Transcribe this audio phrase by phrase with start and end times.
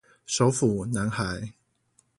[0.25, 1.53] 手斧男孩